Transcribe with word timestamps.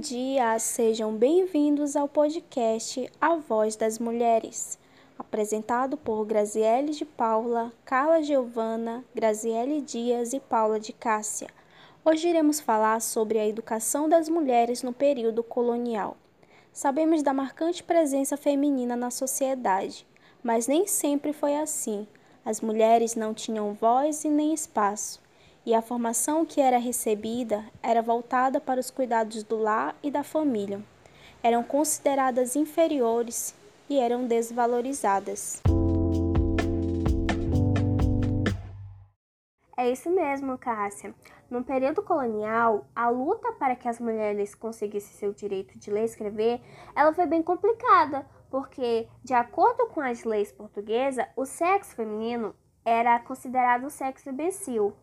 dia, 0.00 0.58
sejam 0.58 1.14
bem-vindos 1.14 1.94
ao 1.94 2.08
podcast 2.08 3.12
A 3.20 3.36
Voz 3.36 3.76
das 3.76 3.98
Mulheres, 3.98 4.78
apresentado 5.18 5.94
por 5.94 6.24
Graziele 6.24 6.92
de 6.92 7.04
Paula, 7.04 7.70
Carla 7.84 8.22
Giovana, 8.22 9.04
Graziele 9.14 9.82
Dias 9.82 10.32
e 10.32 10.40
Paula 10.40 10.80
de 10.80 10.94
Cássia. 10.94 11.48
Hoje 12.02 12.30
iremos 12.30 12.60
falar 12.60 13.02
sobre 13.02 13.38
a 13.38 13.46
educação 13.46 14.08
das 14.08 14.30
mulheres 14.30 14.82
no 14.82 14.94
período 14.94 15.42
colonial. 15.42 16.16
Sabemos 16.72 17.22
da 17.22 17.34
marcante 17.34 17.82
presença 17.82 18.38
feminina 18.38 18.96
na 18.96 19.10
sociedade, 19.10 20.06
mas 20.42 20.66
nem 20.66 20.86
sempre 20.86 21.34
foi 21.34 21.56
assim. 21.56 22.08
As 22.42 22.62
mulheres 22.62 23.14
não 23.14 23.34
tinham 23.34 23.74
voz 23.74 24.24
e 24.24 24.30
nem 24.30 24.54
espaço 24.54 25.20
e 25.70 25.74
a 25.74 25.80
formação 25.80 26.44
que 26.44 26.60
era 26.60 26.78
recebida 26.78 27.64
era 27.80 28.02
voltada 28.02 28.60
para 28.60 28.80
os 28.80 28.90
cuidados 28.90 29.44
do 29.44 29.56
lar 29.56 29.94
e 30.02 30.10
da 30.10 30.24
família. 30.24 30.82
Eram 31.44 31.62
consideradas 31.62 32.56
inferiores 32.56 33.54
e 33.88 33.96
eram 34.00 34.26
desvalorizadas. 34.26 35.62
É 39.76 39.88
isso 39.88 40.10
mesmo, 40.10 40.58
Cássia. 40.58 41.14
No 41.48 41.62
período 41.62 42.02
colonial, 42.02 42.84
a 42.92 43.08
luta 43.08 43.52
para 43.52 43.76
que 43.76 43.88
as 43.88 44.00
mulheres 44.00 44.56
conseguissem 44.56 45.16
seu 45.16 45.32
direito 45.32 45.78
de 45.78 45.88
ler 45.88 46.02
e 46.02 46.06
escrever, 46.06 46.60
ela 46.96 47.14
foi 47.14 47.26
bem 47.26 47.44
complicada, 47.44 48.26
porque, 48.50 49.06
de 49.22 49.34
acordo 49.34 49.86
com 49.90 50.00
as 50.00 50.24
leis 50.24 50.50
portuguesas, 50.50 51.24
o 51.36 51.46
sexo 51.46 51.94
feminino 51.94 52.56
era 52.84 53.20
considerado 53.20 53.84
o 53.84 53.90
sexo 53.90 54.30
imbecil, 54.30 54.96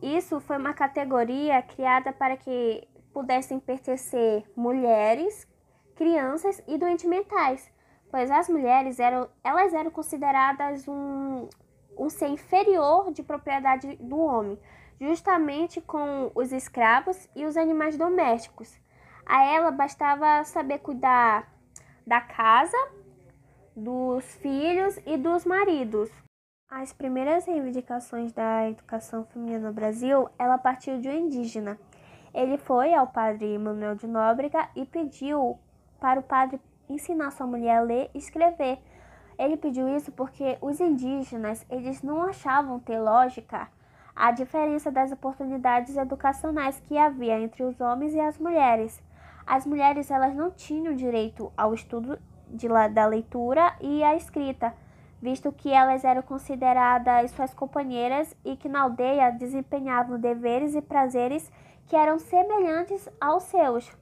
isso 0.00 0.40
foi 0.40 0.56
uma 0.56 0.72
categoria 0.72 1.60
criada 1.62 2.12
para 2.12 2.36
que 2.36 2.86
pudessem 3.12 3.60
pertencer 3.60 4.44
mulheres, 4.56 5.46
crianças 5.94 6.62
e 6.66 6.78
doentes 6.78 7.04
mentais, 7.04 7.70
pois 8.10 8.30
as 8.30 8.48
mulheres 8.48 8.98
eram, 8.98 9.28
elas 9.44 9.74
eram 9.74 9.90
consideradas 9.90 10.86
um, 10.88 11.48
um 11.96 12.08
ser 12.08 12.28
inferior 12.28 13.12
de 13.12 13.22
propriedade 13.22 13.96
do 13.96 14.18
homem, 14.18 14.58
justamente 15.00 15.80
com 15.80 16.30
os 16.34 16.52
escravos 16.52 17.28
e 17.34 17.44
os 17.44 17.56
animais 17.56 17.96
domésticos. 17.96 18.80
A 19.26 19.44
ela 19.44 19.70
bastava 19.70 20.44
saber 20.44 20.78
cuidar 20.78 21.52
da 22.06 22.20
casa, 22.20 22.76
dos 23.74 24.24
filhos 24.36 24.98
e 25.06 25.16
dos 25.16 25.44
maridos. 25.44 26.10
As 26.74 26.90
primeiras 26.90 27.44
reivindicações 27.44 28.32
da 28.32 28.66
educação 28.66 29.26
feminina 29.26 29.68
no 29.68 29.74
Brasil, 29.74 30.30
ela 30.38 30.56
partiu 30.56 30.98
de 30.98 31.06
um 31.06 31.12
indígena. 31.12 31.78
Ele 32.32 32.56
foi 32.56 32.94
ao 32.94 33.06
padre 33.06 33.58
Manuel 33.58 33.94
de 33.94 34.06
Nóbrega 34.06 34.70
e 34.74 34.86
pediu 34.86 35.58
para 36.00 36.18
o 36.18 36.22
padre 36.22 36.58
ensinar 36.88 37.30
sua 37.30 37.46
mulher 37.46 37.76
a 37.76 37.82
ler 37.82 38.10
e 38.14 38.18
escrever. 38.18 38.78
Ele 39.38 39.58
pediu 39.58 39.86
isso 39.86 40.10
porque 40.12 40.56
os 40.62 40.80
indígenas, 40.80 41.62
eles 41.68 42.02
não 42.02 42.22
achavam 42.22 42.80
ter 42.80 42.98
lógica 42.98 43.68
a 44.16 44.32
diferença 44.32 44.90
das 44.90 45.12
oportunidades 45.12 45.94
educacionais 45.94 46.80
que 46.88 46.96
havia 46.96 47.38
entre 47.38 47.64
os 47.64 47.78
homens 47.82 48.14
e 48.14 48.20
as 48.20 48.38
mulheres. 48.38 48.98
As 49.46 49.66
mulheres 49.66 50.10
elas 50.10 50.34
não 50.34 50.50
tinham 50.50 50.94
direito 50.94 51.52
ao 51.54 51.74
estudo 51.74 52.18
de, 52.48 52.66
da 52.94 53.04
leitura 53.04 53.76
e 53.78 54.02
a 54.02 54.16
escrita 54.16 54.72
visto 55.22 55.52
que 55.52 55.72
elas 55.72 56.04
eram 56.04 56.20
consideradas 56.20 57.30
suas 57.30 57.54
companheiras 57.54 58.36
e 58.44 58.56
que 58.56 58.68
na 58.68 58.82
aldeia 58.82 59.30
desempenhavam 59.30 60.18
deveres 60.18 60.74
e 60.74 60.82
prazeres 60.82 61.48
que 61.86 61.94
eram 61.94 62.18
semelhantes 62.18 63.08
aos 63.20 63.44
seus. 63.44 63.96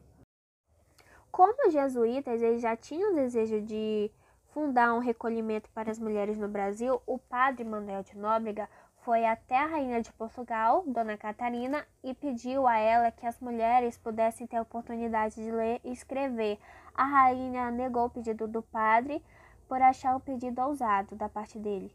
Como 1.30 1.68
os 1.68 1.74
jesuítas 1.74 2.40
eles 2.40 2.62
já 2.62 2.74
tinham 2.74 3.12
o 3.12 3.14
desejo 3.14 3.60
de 3.60 4.10
fundar 4.48 4.94
um 4.94 4.98
recolhimento 4.98 5.68
para 5.70 5.90
as 5.90 5.98
mulheres 5.98 6.38
no 6.38 6.48
Brasil, 6.48 7.00
o 7.06 7.18
padre 7.18 7.64
Manuel 7.64 8.02
de 8.02 8.16
Nóbrega 8.16 8.68
foi 9.02 9.24
até 9.24 9.56
a 9.56 9.66
rainha 9.66 10.02
de 10.02 10.12
Portugal, 10.12 10.84
Dona 10.86 11.16
Catarina, 11.16 11.86
e 12.02 12.12
pediu 12.14 12.66
a 12.66 12.78
ela 12.78 13.10
que 13.10 13.26
as 13.26 13.38
mulheres 13.40 13.96
pudessem 13.96 14.46
ter 14.46 14.56
a 14.56 14.62
oportunidade 14.62 15.36
de 15.36 15.50
ler 15.50 15.80
e 15.84 15.92
escrever. 15.92 16.58
A 16.94 17.04
rainha 17.04 17.70
negou 17.70 18.06
o 18.06 18.10
pedido 18.10 18.46
do 18.48 18.62
padre, 18.62 19.22
por 19.70 19.80
achar 19.80 20.16
o 20.16 20.20
pedido 20.20 20.60
ousado 20.62 21.14
da 21.14 21.28
parte 21.28 21.56
dele. 21.56 21.94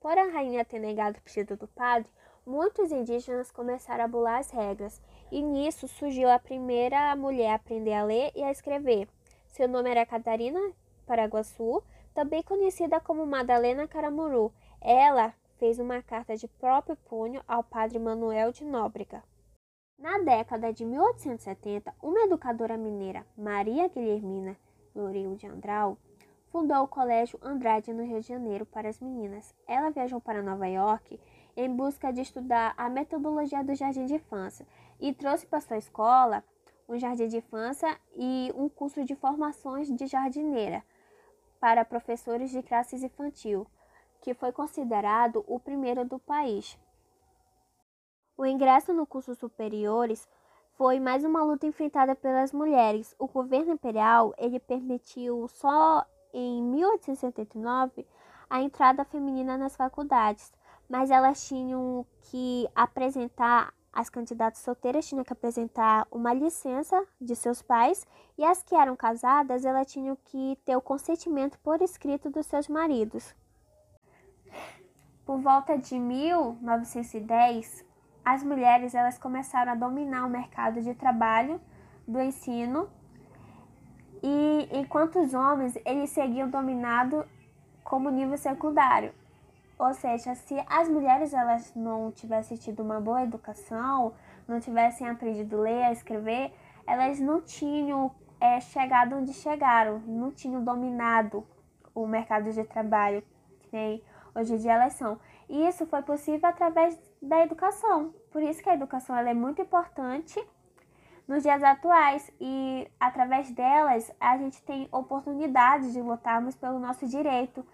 Por 0.00 0.16
a 0.16 0.30
rainha 0.30 0.64
ter 0.64 0.78
negado 0.78 1.18
o 1.18 1.20
pedido 1.20 1.58
do 1.58 1.68
padre, 1.68 2.10
muitos 2.46 2.90
indígenas 2.90 3.50
começaram 3.50 4.04
a 4.04 4.08
bular 4.08 4.38
as 4.38 4.50
regras, 4.50 4.98
e 5.30 5.42
nisso 5.42 5.86
surgiu 5.86 6.30
a 6.30 6.38
primeira 6.38 7.14
mulher 7.14 7.50
a 7.50 7.54
aprender 7.56 7.92
a 7.92 8.02
ler 8.02 8.32
e 8.34 8.42
a 8.42 8.50
escrever. 8.50 9.06
Seu 9.46 9.68
nome 9.68 9.90
era 9.90 10.06
Catarina 10.06 10.58
Paraguaçu, 11.06 11.82
também 12.14 12.42
conhecida 12.42 12.98
como 12.98 13.26
Madalena 13.26 13.86
Caramuru. 13.86 14.50
Ela 14.80 15.34
fez 15.58 15.78
uma 15.78 16.00
carta 16.00 16.34
de 16.34 16.48
próprio 16.48 16.96
punho 16.96 17.42
ao 17.46 17.62
padre 17.62 17.98
Manuel 17.98 18.52
de 18.52 18.64
Nóbrega. 18.64 19.22
Na 19.98 20.16
década 20.16 20.72
de 20.72 20.82
1870, 20.86 21.94
uma 22.02 22.20
educadora 22.20 22.78
mineira, 22.78 23.26
Maria 23.36 23.86
Guilhermina 23.88 24.56
Lourinho 24.94 25.36
de 25.36 25.46
Andral, 25.46 25.96
fundou 26.52 26.84
o 26.84 26.88
Colégio 26.88 27.38
Andrade 27.42 27.94
no 27.94 28.04
Rio 28.04 28.20
de 28.20 28.28
Janeiro 28.28 28.66
para 28.66 28.90
as 28.90 29.00
meninas. 29.00 29.54
Ela 29.66 29.90
viajou 29.90 30.20
para 30.20 30.42
Nova 30.42 30.66
York 30.68 31.18
em 31.56 31.74
busca 31.74 32.12
de 32.12 32.20
estudar 32.20 32.74
a 32.76 32.90
metodologia 32.90 33.64
do 33.64 33.74
jardim 33.74 34.04
de 34.04 34.16
infância 34.16 34.66
e 35.00 35.14
trouxe 35.14 35.46
para 35.46 35.62
sua 35.62 35.78
escola 35.78 36.44
um 36.86 36.98
jardim 36.98 37.26
de 37.26 37.38
infância 37.38 37.98
e 38.14 38.52
um 38.54 38.68
curso 38.68 39.02
de 39.02 39.16
formações 39.16 39.90
de 39.90 40.06
jardineira 40.06 40.84
para 41.58 41.86
professores 41.86 42.50
de 42.50 42.62
classes 42.62 43.02
infantil, 43.02 43.66
que 44.20 44.34
foi 44.34 44.52
considerado 44.52 45.42
o 45.48 45.58
primeiro 45.58 46.04
do 46.04 46.18
país. 46.18 46.78
O 48.36 48.44
ingresso 48.44 48.92
no 48.92 49.06
curso 49.06 49.34
superiores 49.34 50.28
foi 50.76 51.00
mais 51.00 51.24
uma 51.24 51.42
luta 51.42 51.66
enfrentada 51.66 52.14
pelas 52.14 52.52
mulheres. 52.52 53.14
O 53.18 53.26
governo 53.26 53.72
imperial 53.72 54.34
ele 54.36 54.58
permitiu 54.58 55.48
só 55.48 56.04
em 56.32 56.62
1869 56.62 58.06
a 58.48 58.60
entrada 58.60 59.04
feminina 59.04 59.56
nas 59.56 59.74
faculdades, 59.76 60.52
mas 60.88 61.10
elas 61.10 61.46
tinham 61.46 62.06
que 62.22 62.68
apresentar, 62.74 63.72
as 63.92 64.10
candidatas 64.10 64.60
solteiras 64.60 65.08
tinham 65.08 65.24
que 65.24 65.32
apresentar 65.32 66.06
uma 66.10 66.32
licença 66.34 67.02
de 67.20 67.34
seus 67.34 67.62
pais 67.62 68.06
e 68.36 68.44
as 68.44 68.62
que 68.62 68.74
eram 68.74 68.94
casadas, 68.94 69.64
elas 69.64 69.90
tinham 69.90 70.16
que 70.16 70.58
ter 70.64 70.76
o 70.76 70.82
consentimento 70.82 71.58
por 71.60 71.80
escrito 71.80 72.28
dos 72.30 72.46
seus 72.46 72.68
maridos. 72.68 73.34
Por 75.24 75.40
volta 75.40 75.78
de 75.78 75.98
1910, 75.98 77.84
as 78.24 78.42
mulheres 78.42 78.94
elas 78.94 79.18
começaram 79.18 79.72
a 79.72 79.76
dominar 79.76 80.26
o 80.26 80.30
mercado 80.30 80.80
de 80.82 80.94
trabalho 80.94 81.60
do 82.06 82.20
ensino 82.20 82.90
e 84.22 84.68
enquanto 84.72 85.20
os 85.20 85.34
homens 85.34 85.76
eles 85.84 86.10
seguiam 86.10 86.48
dominado 86.48 87.24
como 87.82 88.10
nível 88.10 88.38
secundário. 88.38 89.12
Ou 89.78 89.92
seja, 89.94 90.34
se 90.34 90.54
as 90.68 90.88
mulheres 90.88 91.34
elas 91.34 91.74
não 91.74 92.12
tivessem 92.12 92.56
tido 92.56 92.82
uma 92.82 93.00
boa 93.00 93.24
educação, 93.24 94.14
não 94.46 94.60
tivessem 94.60 95.08
aprendido 95.08 95.58
a 95.58 95.60
ler, 95.62 95.82
a 95.84 95.92
escrever, 95.92 96.52
elas 96.86 97.18
não 97.18 97.40
tinham 97.40 98.12
é, 98.40 98.60
chegado 98.60 99.16
onde 99.16 99.32
chegaram, 99.32 99.98
não 100.06 100.30
tinham 100.30 100.62
dominado 100.62 101.44
o 101.94 102.06
mercado 102.06 102.50
de 102.52 102.64
trabalho 102.64 103.22
que 103.60 103.68
nem 103.72 104.02
hoje 104.34 104.54
em 104.54 104.58
dia 104.58 104.74
elas 104.74 104.94
são. 104.94 105.18
E 105.48 105.66
isso 105.66 105.86
foi 105.86 106.02
possível 106.02 106.48
através 106.48 106.98
da 107.20 107.42
educação. 107.42 108.14
Por 108.30 108.42
isso 108.42 108.62
que 108.62 108.70
a 108.70 108.74
educação 108.74 109.16
ela 109.16 109.30
é 109.30 109.34
muito 109.34 109.60
importante 109.62 110.42
nos 111.26 111.42
dias 111.42 111.62
atuais 111.62 112.30
e 112.40 112.88
através 112.98 113.50
delas 113.50 114.10
a 114.20 114.36
gente 114.36 114.62
tem 114.62 114.88
oportunidade 114.90 115.92
de 115.92 116.00
lutarmos 116.00 116.54
pelo 116.54 116.78
nosso 116.78 117.06
direito, 117.06 117.64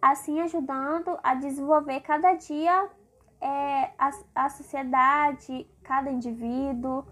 assim 0.00 0.40
ajudando 0.40 1.18
a 1.22 1.34
desenvolver 1.34 2.00
cada 2.00 2.34
dia 2.34 2.88
é, 3.40 3.90
a, 3.98 4.10
a 4.34 4.48
sociedade, 4.50 5.66
cada 5.82 6.10
indivíduo. 6.10 7.04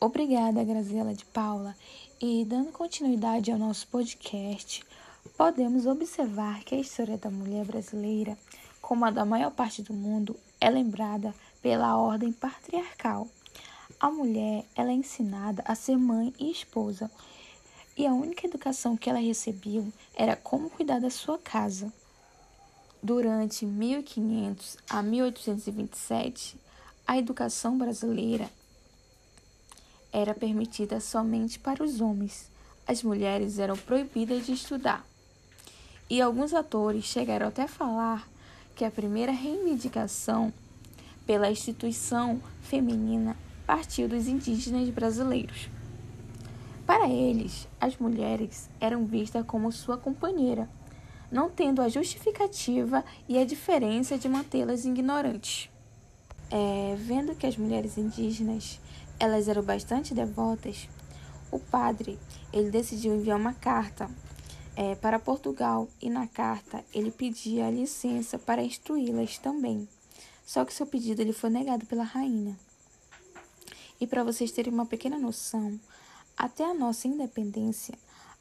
Obrigada, 0.00 0.64
Graziela 0.64 1.12
de 1.12 1.26
Paula. 1.26 1.76
E 2.18 2.44
dando 2.46 2.72
continuidade 2.72 3.52
ao 3.52 3.58
nosso 3.58 3.86
podcast, 3.88 4.82
podemos 5.36 5.84
observar 5.84 6.64
que 6.64 6.74
a 6.74 6.78
história 6.78 7.18
da 7.18 7.30
mulher 7.30 7.66
brasileira, 7.66 8.36
como 8.80 9.04
a 9.04 9.10
da 9.10 9.26
maior 9.26 9.50
parte 9.50 9.82
do 9.82 9.92
mundo, 9.92 10.36
é 10.60 10.68
lembrada 10.68 11.34
pela 11.62 11.96
ordem 11.96 12.32
patriarcal. 12.32 13.26
A 13.98 14.10
mulher 14.10 14.64
ela 14.74 14.90
é 14.90 14.94
ensinada 14.94 15.62
a 15.66 15.74
ser 15.74 15.96
mãe 15.96 16.32
e 16.38 16.50
esposa, 16.50 17.10
e 17.96 18.06
a 18.06 18.12
única 18.12 18.46
educação 18.46 18.96
que 18.96 19.10
ela 19.10 19.18
recebeu 19.18 19.92
era 20.14 20.36
como 20.36 20.70
cuidar 20.70 21.00
da 21.00 21.10
sua 21.10 21.38
casa. 21.38 21.92
Durante 23.02 23.64
1500 23.64 24.76
a 24.88 25.02
1827, 25.02 26.56
a 27.06 27.18
educação 27.18 27.76
brasileira 27.76 28.50
era 30.12 30.34
permitida 30.34 31.00
somente 31.00 31.58
para 31.58 31.82
os 31.82 32.00
homens. 32.00 32.50
As 32.86 33.02
mulheres 33.02 33.58
eram 33.58 33.76
proibidas 33.76 34.46
de 34.46 34.52
estudar. 34.52 35.04
E 36.08 36.20
alguns 36.20 36.52
autores 36.52 37.04
chegaram 37.04 37.48
até 37.48 37.62
a 37.62 37.68
falar 37.68 38.28
que 38.74 38.84
a 38.84 38.90
primeira 38.90 39.32
reivindicação 39.32 40.52
pela 41.26 41.50
instituição 41.50 42.40
feminina 42.62 43.36
partiu 43.66 44.08
dos 44.08 44.26
indígenas 44.26 44.88
brasileiros. 44.90 45.68
Para 46.86 47.08
eles, 47.08 47.68
as 47.80 47.96
mulheres 47.98 48.68
eram 48.80 49.04
vistas 49.04 49.46
como 49.46 49.70
sua 49.70 49.96
companheira, 49.96 50.68
não 51.30 51.48
tendo 51.48 51.80
a 51.80 51.88
justificativa 51.88 53.04
e 53.28 53.38
a 53.38 53.44
diferença 53.44 54.18
de 54.18 54.28
mantê-las 54.28 54.84
ignorantes. 54.84 55.70
É, 56.50 56.96
vendo 56.98 57.36
que 57.36 57.46
as 57.46 57.56
mulheres 57.56 57.96
indígenas 57.96 58.80
elas 59.20 59.46
eram 59.46 59.62
bastante 59.62 60.12
devotas, 60.12 60.88
o 61.52 61.58
padre 61.58 62.18
ele 62.52 62.70
decidiu 62.70 63.14
enviar 63.14 63.38
uma 63.38 63.52
carta 63.52 64.10
é, 64.80 64.94
para 64.94 65.18
Portugal 65.18 65.86
e 66.00 66.08
na 66.08 66.26
carta 66.26 66.82
ele 66.94 67.10
pedia 67.10 67.70
licença 67.70 68.38
para 68.38 68.62
instruí-las 68.62 69.36
também. 69.36 69.86
Só 70.46 70.64
que 70.64 70.72
seu 70.72 70.86
pedido 70.86 71.20
ele 71.20 71.34
foi 71.34 71.50
negado 71.50 71.84
pela 71.84 72.02
rainha. 72.02 72.58
E 74.00 74.06
para 74.06 74.24
vocês 74.24 74.50
terem 74.50 74.72
uma 74.72 74.86
pequena 74.86 75.18
noção, 75.18 75.78
até 76.34 76.64
a 76.64 76.72
nossa 76.72 77.06
independência, 77.06 77.92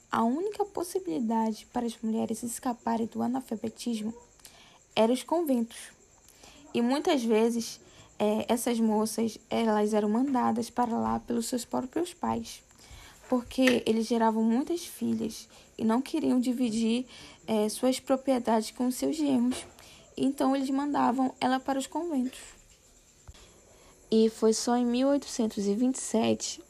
a 0.10 0.24
única 0.24 0.64
possibilidade 0.64 1.68
para 1.74 1.86
as 1.86 2.02
mulheres 2.02 2.42
escaparem 2.42 3.08
do 3.08 3.22
analfabetismo 3.22 4.14
eram 4.96 5.14
os 5.14 5.24
conventos. 5.24 5.92
E 6.74 6.82
muitas 6.82 7.22
vezes 7.22 7.82
é, 8.18 8.46
essas 8.48 8.80
moças 8.80 9.38
elas 9.50 9.94
eram 9.94 10.08
mandadas 10.08 10.70
para 10.70 10.98
lá 10.98 11.20
pelos 11.20 11.48
seus 11.48 11.66
próprios 11.66 12.14
pais, 12.14 12.64
porque 13.30 13.84
eles 13.86 14.08
geravam 14.08 14.44
muitas 14.44 14.84
filhas 14.84 15.48
e 15.78 15.86
não 15.86 16.02
queriam 16.02 16.40
dividir 16.40 17.06
é, 17.48 17.70
suas 17.70 18.00
propriedades 18.00 18.72
com 18.72 18.90
seus 18.90 19.16
genros. 19.16 19.66
Então 20.18 20.56
eles 20.56 20.70
mandavam 20.72 21.34
ela 21.40 21.60
para 21.60 21.78
os 21.78 21.86
conventos. 21.86 22.40
E 24.12 24.30
foi 24.32 24.52
só 24.52 24.76
em 24.76 24.86
1827 24.86 26.62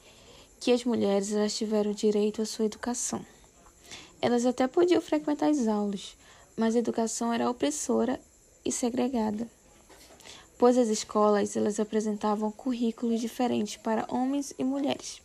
que 0.60 0.74
as 0.74 0.84
mulheres 0.84 1.32
elas 1.32 1.56
tiveram 1.56 1.94
direito 1.94 2.42
à 2.42 2.46
sua 2.46 2.66
educação. 2.66 3.26
Elas 4.22 4.46
até 4.46 4.68
podiam 4.68 5.02
frequentar 5.02 5.50
as 5.50 5.66
aulas, 5.66 6.18
mas 6.58 6.76
a 6.76 6.80
educação 6.80 7.32
era 7.32 7.50
opressora 7.50 8.20
e 8.66 8.72
segregada, 8.72 9.48
pois 10.58 10.78
as 10.78 10.90
escolas 10.90 11.56
elas 11.56 11.80
apresentavam 11.80 12.52
currículos 12.52 13.22
diferentes 13.22 13.78
para 13.78 14.06
homens 14.10 14.54
e 14.60 14.64
mulheres. 14.66 15.22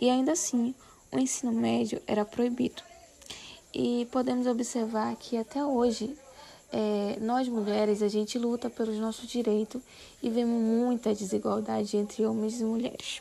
E 0.00 0.08
ainda 0.08 0.32
assim, 0.32 0.74
o 1.10 1.18
ensino 1.18 1.52
médio 1.52 2.00
era 2.06 2.24
proibido. 2.24 2.82
E 3.74 4.06
podemos 4.12 4.46
observar 4.46 5.16
que 5.16 5.36
até 5.36 5.64
hoje 5.64 6.16
é, 6.72 7.18
nós 7.20 7.48
mulheres 7.48 8.00
a 8.02 8.08
gente 8.08 8.38
luta 8.38 8.70
pelos 8.70 8.96
nossos 8.98 9.28
direitos 9.28 9.82
e 10.22 10.30
vemos 10.30 10.62
muita 10.62 11.14
desigualdade 11.14 11.96
entre 11.96 12.24
homens 12.24 12.60
e 12.60 12.64
mulheres. 12.64 13.20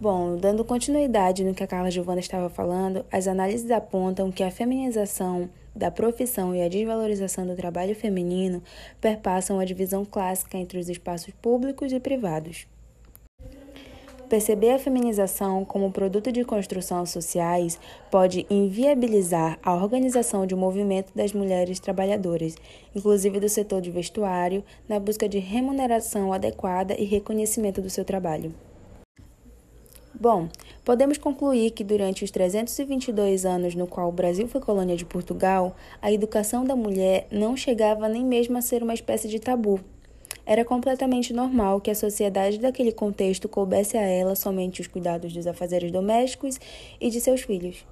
Bom, 0.00 0.36
dando 0.36 0.64
continuidade 0.64 1.44
no 1.44 1.54
que 1.54 1.62
a 1.62 1.66
Carla 1.66 1.90
Giovana 1.90 2.20
estava 2.20 2.50
falando, 2.50 3.06
as 3.10 3.26
análises 3.26 3.70
apontam 3.70 4.30
que 4.30 4.42
a 4.42 4.50
feminização 4.50 5.48
da 5.74 5.90
profissão 5.90 6.54
e 6.54 6.62
a 6.62 6.68
desvalorização 6.68 7.46
do 7.46 7.56
trabalho 7.56 7.94
feminino 7.94 8.62
perpassam 9.00 9.58
a 9.58 9.64
divisão 9.64 10.04
clássica 10.04 10.56
entre 10.56 10.78
os 10.78 10.88
espaços 10.88 11.32
públicos 11.42 11.92
e 11.92 12.00
privados. 12.00 12.66
Perceber 14.28 14.70
a 14.70 14.78
feminização 14.78 15.64
como 15.64 15.92
produto 15.92 16.32
de 16.32 16.44
construção 16.44 17.04
sociais 17.04 17.78
pode 18.10 18.46
inviabilizar 18.48 19.58
a 19.62 19.74
organização 19.74 20.46
de 20.46 20.54
um 20.54 20.58
movimento 20.58 21.12
das 21.14 21.32
mulheres 21.32 21.78
trabalhadoras, 21.78 22.56
inclusive 22.96 23.38
do 23.38 23.48
setor 23.48 23.80
de 23.80 23.90
vestuário, 23.90 24.64
na 24.88 24.98
busca 24.98 25.28
de 25.28 25.38
remuneração 25.38 26.32
adequada 26.32 26.94
e 26.98 27.04
reconhecimento 27.04 27.82
do 27.82 27.90
seu 27.90 28.04
trabalho. 28.04 28.54
Bom, 30.18 30.48
podemos 30.84 31.18
concluir 31.18 31.72
que 31.72 31.82
durante 31.82 32.22
os 32.22 32.30
322 32.30 33.44
anos 33.44 33.74
no 33.74 33.84
qual 33.84 34.08
o 34.08 34.12
Brasil 34.12 34.46
foi 34.46 34.60
colônia 34.60 34.96
de 34.96 35.04
Portugal, 35.04 35.74
a 36.00 36.12
educação 36.12 36.64
da 36.64 36.76
mulher 36.76 37.26
não 37.32 37.56
chegava 37.56 38.08
nem 38.08 38.24
mesmo 38.24 38.56
a 38.56 38.62
ser 38.62 38.80
uma 38.84 38.94
espécie 38.94 39.26
de 39.26 39.40
tabu. 39.40 39.80
Era 40.46 40.64
completamente 40.64 41.32
normal 41.32 41.80
que 41.80 41.90
a 41.90 41.96
sociedade 41.96 42.58
daquele 42.58 42.92
contexto 42.92 43.48
coubesse 43.48 43.96
a 43.96 44.02
ela 44.02 44.36
somente 44.36 44.80
os 44.80 44.86
cuidados 44.86 45.32
dos 45.32 45.48
afazeres 45.48 45.90
domésticos 45.90 46.60
e 47.00 47.10
de 47.10 47.20
seus 47.20 47.42
filhos. 47.42 47.84